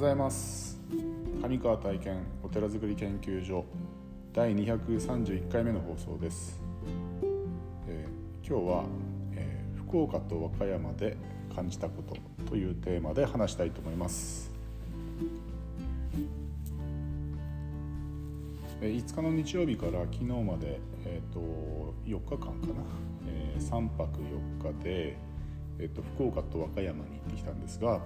[0.00, 0.80] ございます。
[1.42, 3.66] 上川体験お寺づくり研究所
[4.32, 6.58] 第231回目の放送です、
[7.86, 8.84] えー、今日は、
[9.34, 11.18] えー、福岡と和歌山で
[11.54, 12.16] 感じたこと
[12.48, 14.50] というテーマで話したいと思います。
[18.80, 22.72] 5日の日曜日から昨日まで、えーと、4日間かな、
[23.28, 24.18] えー、3泊
[24.62, 25.18] 4日で、
[25.78, 28.00] えーと福岡と和歌山に行ってきたんですが、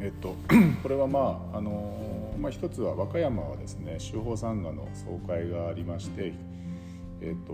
[0.00, 0.36] えっと、
[0.82, 6.32] これはまああのまあ、一つは和歌山はですね修法山河の総会がありまして、
[7.20, 7.52] えっと、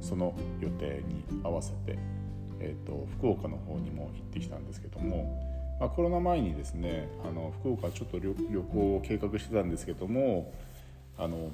[0.00, 1.98] その予定に合わせて、
[2.60, 10.52] えっと、福岡の方にも行ってきたんですけども、まあ、コロナ前にですねあの福岡ちょっと旅旅行を計画してたんですけども
[11.18, 11.50] あの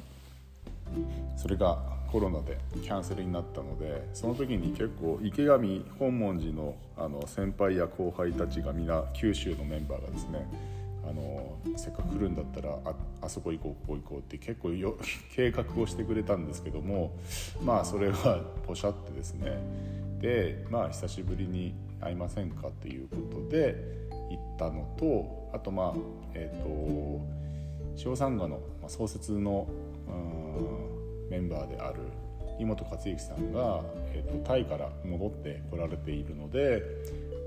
[1.36, 10.48] それがコロナでキャンセルになったのでその時に結構池上本門寺のあの先輩や後輩たちが皆九州のメンバーがですね
[11.08, 14.96] あのせっかく来るんだったらああそこ行こうここ行こうって結構よ
[15.34, 17.12] 計画をしてくれたんですけども
[17.62, 19.58] まあそれはポシャってですね。
[20.20, 23.76] でまあ久しぶりに会いませんかということで
[24.30, 25.94] 行ったのとあとまあ
[26.34, 27.20] えっ、ー、と
[28.04, 29.68] 塩サンガの創設の
[31.30, 32.00] メンバーである
[32.58, 33.82] 井本克之さんが、
[34.12, 36.82] えーと、タイから戻ってこられているので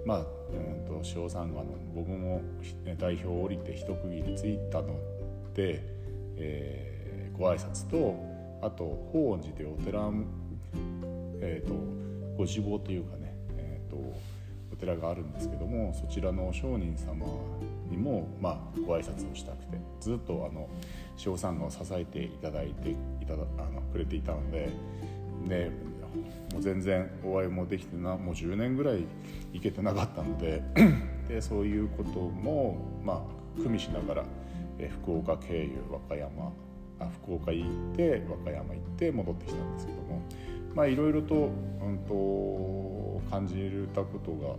[0.05, 2.41] まあ、えーと、塩さんがの僕も
[2.97, 4.99] 代表を降りて一区切りついたの
[5.53, 5.81] で、
[6.37, 8.15] えー、ご挨拶と
[8.61, 10.11] あと法恩寺というお寺、
[11.41, 11.73] えーと、
[12.37, 13.97] ご志望というかね、えー、と
[14.71, 17.25] お寺があるんですけどもそちらの上人様
[18.09, 20.67] も、まあ、ご挨拶をしたくてずっとあの
[21.25, 22.95] 塩さんを支えていただいてい
[23.27, 24.69] ただあのくれていたので
[25.47, 25.71] で
[26.51, 29.05] もう全然お会いもできてなもう10年ぐらい
[29.53, 30.63] 行けてなかったので
[31.29, 33.25] でそういうことも、ま
[33.57, 34.25] あ、組みしながら、
[34.79, 36.51] え福岡経由和歌山
[36.99, 40.21] あ福岡行って和歌山行って戻ってきたんですけども
[40.73, 43.55] まあいろいろと,、うんと感じ
[43.93, 44.55] たことが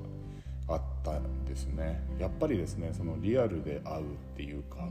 [1.00, 2.00] ったんですね。
[2.19, 4.06] やっぱりですねそのリアルで会うっ
[4.37, 4.88] ていうか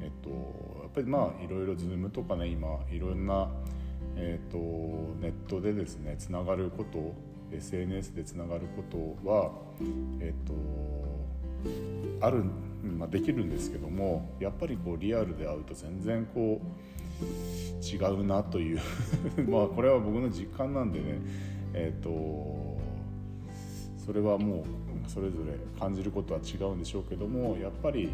[0.00, 0.30] えっと
[0.82, 3.48] やっぱりまあいろいろ Zoom とかね今いろんな、
[4.16, 4.58] えっと、
[5.20, 7.14] ネットでですねつながること
[7.52, 8.82] SNS でつながるこ
[9.24, 9.50] とは
[10.20, 10.54] えっと
[12.24, 12.44] ある、
[12.98, 16.64] まあ、できるんですけどもやっぱりこうリアルで会うと全然こう
[17.84, 18.80] 違うなという。
[19.48, 21.18] まあこれは僕の実感なんでね
[21.74, 22.78] えっと
[23.98, 28.10] それはもうそれぞれ感じることは違うんでしょうけどもやっぱり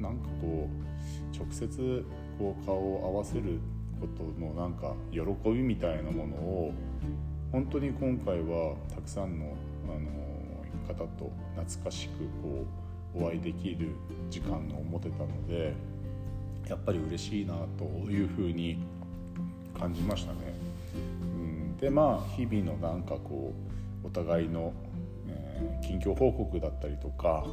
[0.00, 2.04] なんかこう直接
[2.38, 3.58] こう顔を合わせる
[4.00, 6.72] ことのなんか喜びみたいなものを
[7.52, 9.54] 本当に今回はたくさんの
[9.84, 10.10] あの
[10.88, 12.64] 方と懐かしくこ
[13.14, 13.90] うお会いできる
[14.30, 15.74] 時間を持てたので
[16.66, 18.78] やっぱり嬉しいなというふうに
[19.78, 20.38] 感じましたね。
[20.94, 21.26] う
[21.74, 23.52] ん、でまあ日々のなんかこ
[24.02, 24.72] うお互いの
[26.02, 27.44] 況報告だったりとか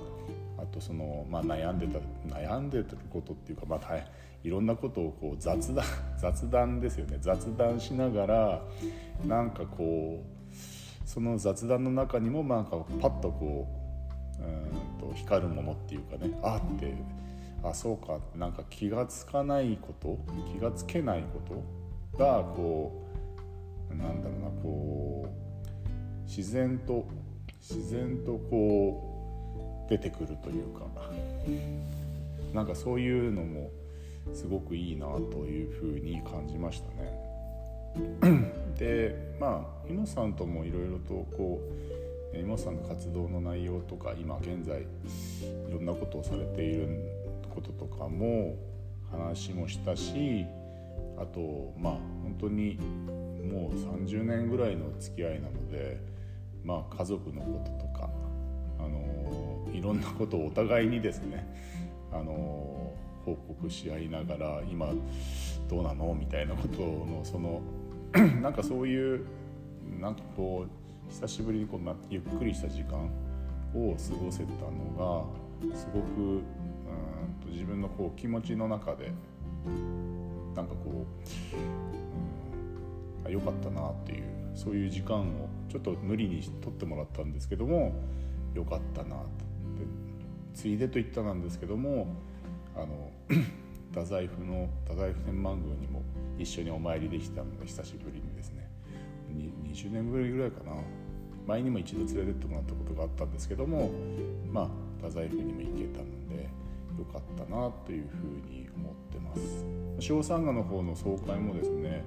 [0.58, 3.98] あとその、まあ、悩んでた悩んでることっていうか、まあ、
[4.44, 5.86] いろんなことをこう雑談
[6.18, 7.18] 雑談ですよね。
[7.22, 8.62] 雑談しながら
[9.26, 13.68] なんかこうその雑談の中にもなんかパッとこ
[14.40, 16.94] ううんと光るものっていうかねあって
[17.64, 20.18] あそうかなんか気が付かないこと
[20.54, 21.42] 気が付けないこ
[22.14, 22.92] とがこ
[23.92, 27.06] うなんだろうなこう自然と
[27.62, 30.86] 自然とこう出てくるというか
[32.54, 33.72] なんかそういうのも
[34.34, 37.30] すごくいいなというふうに感じましたね。
[38.78, 41.60] でまあ今さんともいろいろとこ
[42.34, 44.86] う今さんの活動の内容とか今現在い
[45.72, 46.88] ろんなことをされている
[47.50, 48.56] こととかも
[49.12, 50.46] 話もしたし
[51.18, 51.94] あとまあ
[52.24, 52.78] 本当に
[53.52, 56.19] もう30年ぐらいの付き合いなので。
[56.64, 58.10] まあ、家族のこととか、
[58.80, 61.48] あのいろんなことをお互いにですね、
[62.12, 62.94] あの
[63.26, 64.88] 報告し合いながら今
[65.68, 66.16] どうなの？
[66.16, 67.62] みたいなことのその
[68.42, 69.26] なんかそういう
[70.00, 73.10] なんかこう久しぶりにこうゆっくりした時間
[73.76, 75.28] を過ごせたの
[75.72, 76.42] がすごくうん
[77.42, 79.12] と自分のこう気持ちの中で
[80.56, 81.06] なんかこ
[83.26, 84.24] う、うん、良かったなっていう
[84.56, 87.94] そういう時間をちょっと無理に取ってもらったんですけども
[88.54, 89.22] よかったなと
[89.78, 89.86] で
[90.54, 92.08] ついでと言ったなんですけども
[92.76, 93.12] あの
[93.92, 96.02] 太宰府の太宰府天満宮にも
[96.38, 98.70] 一緒にお参りできたのが久しぶりにですね。
[99.30, 100.74] 20年ぶりぐらいかな。
[101.48, 103.90] 前にも一度連れてってもらったことがあったんですけども
[104.52, 106.48] まあ太宰府にも行けたので
[106.98, 109.66] 良かったなというふうに思ってます。
[110.00, 112.04] 小三河の方の総会もですね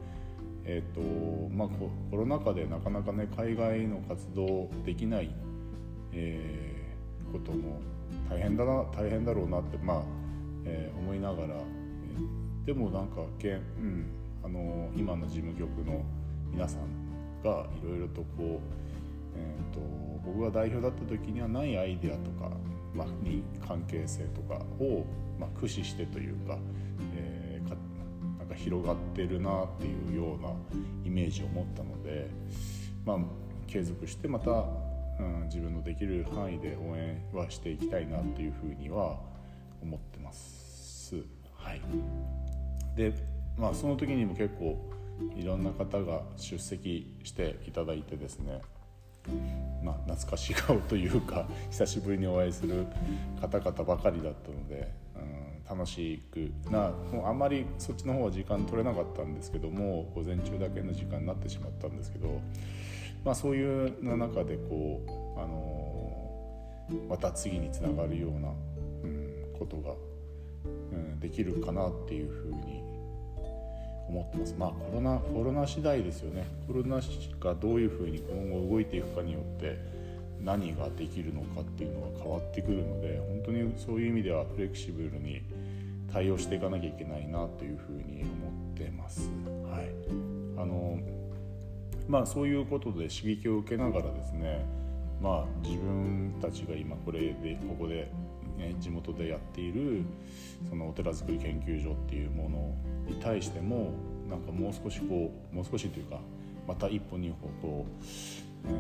[0.64, 5.30] えーとまあ、コロナ禍でなかなかね海外の活動できない、
[6.12, 7.80] えー、ことも
[8.30, 10.02] 大変だな大変だろうなって、まあ
[10.64, 11.54] えー、思いながら、
[12.64, 14.06] でもなんかけん、うん、
[14.44, 16.04] あの今の事務局の
[16.52, 18.60] 皆さんがいろいろとこう、
[19.36, 19.80] えーと、
[20.24, 22.50] 僕が代表だった時にはないアイデアとか、
[22.94, 25.04] まあ、に関係性とかを、
[25.38, 26.58] まあ、駆使してというか、
[27.14, 27.31] えー、
[28.54, 30.50] 広がってるなっていうような
[31.04, 32.30] イメージを持ったので、
[33.04, 33.18] まあ、
[33.66, 34.50] 継続してまた、
[35.20, 39.18] うん、自分のできる範囲で応援はしていきたいなっていうふうには
[39.82, 41.16] 思ってます。
[41.54, 41.80] はい、
[42.96, 43.12] で
[43.56, 44.78] まあその時にも結構
[45.36, 48.62] いろんな方が出席していただいてですね
[49.82, 52.86] まあ、懐かしい顔というか久しぶりにお会いする
[53.40, 55.31] 方々ばかりだったので、うん、
[55.68, 62.40] 楽しくなもうあんまりそっちの方は時間取れなかったんですけども午前中だけの時間になってしまったんですけど、
[63.24, 69.94] まあ、そういう中でこう、あのー、また次につながるような、うん、ことが、
[70.64, 72.82] うん、できるかなっていうふうに
[74.08, 74.54] 思ってます。
[74.58, 76.44] まあコロナコロナ次第ですよね。
[76.66, 77.00] コロナ
[77.40, 79.78] がどういうふうに今後動いていくかによって
[80.42, 85.42] 何ができるのかっていうのが変わってくるので本当にそういう意味ではフレキシブルに
[86.12, 89.30] 対応していかなきゃいけないなというふうに思ってます。
[89.70, 89.88] はい、
[90.58, 90.98] あの
[92.08, 94.66] まあそういうことで刺激を受けながらですね
[95.20, 98.10] まあ自分たちが今これでここで
[98.56, 100.04] ね、地元でやっている
[100.68, 102.74] そのお寺づくり研究所っていうもの
[103.06, 103.92] に対しても
[104.28, 106.20] なんかもう少しこうもう少しというか
[106.66, 108.04] また一歩二歩こう、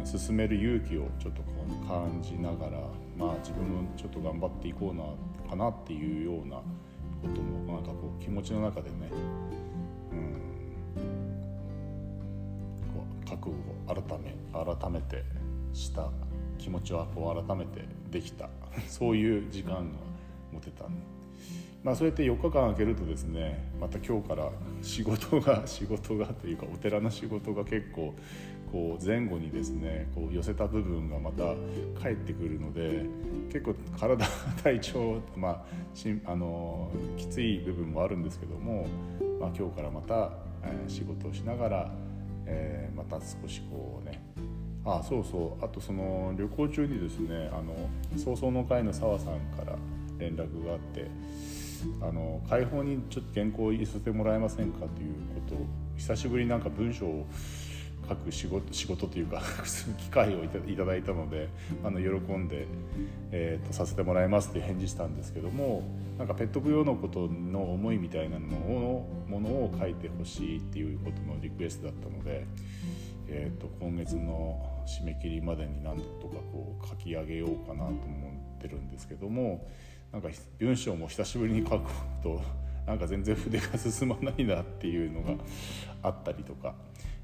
[0.04, 1.42] 進める勇気をちょっと
[1.86, 2.78] 感じながら、
[3.16, 5.04] まあ、自分もちょっと頑張っていこうな
[5.50, 6.62] かなっていうようなこ
[7.34, 9.10] ともなんかこう気持ちの中でね、
[10.12, 10.98] うん、
[12.94, 15.24] こう覚悟を改め改めて
[15.72, 16.10] した
[16.58, 18.48] 気持ちはこう改めてできた
[18.88, 19.82] そういう時間が
[20.52, 20.84] 持てた
[21.82, 24.50] まあそうやって4日間空けるとですねまた今日から
[24.82, 28.14] 仕事が仕事がというかお寺の仕事が結構
[28.72, 31.54] こう前後にですねこう寄せた部分がまた
[32.00, 33.04] 返ってくるので
[33.52, 34.26] 結構体
[34.64, 35.64] 体調まあ
[35.94, 38.86] しあのきつい部分もあるんですけども、
[39.38, 40.32] まあ、今日からまた、
[40.64, 41.92] えー、仕事をしながら、
[42.46, 44.22] えー、また少しこうね
[44.84, 47.74] あそうそうあとその旅行中にですねあの
[48.16, 49.76] 早々の会の澤さんから
[50.18, 51.08] 連絡があって
[52.00, 54.88] あの解放にちょっと原稿を入れさせてもらえませんかという
[55.48, 55.66] ことを
[55.96, 57.26] 久しぶりになんか文章を
[58.08, 59.42] 書く仕事仕事というか
[59.98, 61.48] 機会をいただいたので
[61.84, 62.66] あの喜んで、
[63.30, 65.82] えーと、させてもらいますって返事したんですけども
[66.18, 72.44] なんかペット供養のことの思いみたいなのをものを書いてほしいっていうことのリクエストだったので、
[73.28, 77.94] えーと今月の締め切りまでに何とかこう書き上げようかなと思
[78.56, 79.66] ってるんですけども
[80.12, 80.28] なんか
[80.58, 81.90] 文章も久しぶりに書く
[82.22, 82.40] と
[82.86, 85.34] なんか全然筆が進まないなっていうのが
[86.02, 86.74] あったりとか、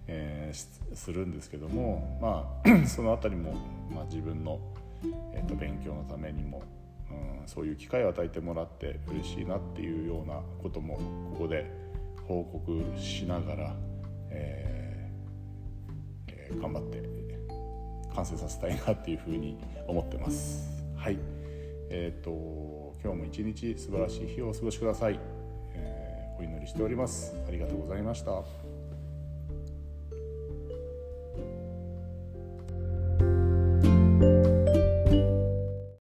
[0.08, 3.52] えー、するんですけどもまあ その辺りも、
[3.94, 4.58] まあ、自分の、
[5.34, 6.62] えー、と勉強のためにも、
[7.10, 10.96] うん、そういう機会を与えてもらって嬉しいなっていうようなことも
[11.32, 11.70] ここで
[12.26, 13.74] 報告しながら、
[14.30, 17.02] えーえー、頑張って
[18.14, 20.66] 完成させたいなっていうふうに思ってます。
[20.96, 21.18] はい、
[21.90, 22.30] えっ、ー、と
[23.02, 25.20] 今日も一日素晴らしい日をお過ごしください、
[25.74, 27.34] えー、お祈りしております。
[27.46, 28.67] ありがとうございました。